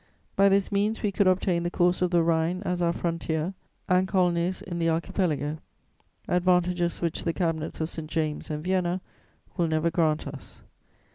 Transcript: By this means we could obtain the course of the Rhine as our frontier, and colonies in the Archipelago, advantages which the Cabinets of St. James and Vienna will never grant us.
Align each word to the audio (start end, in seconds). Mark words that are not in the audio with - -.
By 0.35 0.49
this 0.49 0.71
means 0.71 1.03
we 1.03 1.11
could 1.11 1.27
obtain 1.27 1.61
the 1.61 1.69
course 1.69 2.01
of 2.01 2.09
the 2.09 2.23
Rhine 2.23 2.63
as 2.63 2.81
our 2.81 2.91
frontier, 2.91 3.53
and 3.87 4.07
colonies 4.07 4.63
in 4.63 4.79
the 4.79 4.89
Archipelago, 4.89 5.59
advantages 6.27 7.01
which 7.01 7.23
the 7.23 7.33
Cabinets 7.33 7.79
of 7.79 7.87
St. 7.89 8.09
James 8.09 8.49
and 8.49 8.63
Vienna 8.63 8.99
will 9.57 9.67
never 9.67 9.91
grant 9.91 10.25
us. 10.25 10.63